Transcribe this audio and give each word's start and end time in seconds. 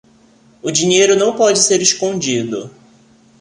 O 0.63 0.71
dinheiro 0.71 1.15
não 1.15 1.35
pode 1.35 1.59
ser 1.59 1.79
escondido. 1.79 2.71